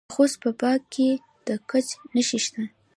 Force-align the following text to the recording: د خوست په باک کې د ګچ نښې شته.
د 0.03 0.03
خوست 0.15 0.37
په 0.43 0.49
باک 0.59 0.81
کې 0.93 1.09
د 1.45 1.47
ګچ 1.69 1.87
نښې 2.13 2.39
شته. 2.45 2.63